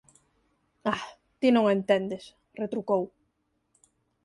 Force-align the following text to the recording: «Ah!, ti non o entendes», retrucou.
«Ah!, 0.93 1.03
ti 1.39 1.47
non 1.51 1.63
o 1.67 1.73
entendes», 1.77 2.25
retrucou. 2.61 3.03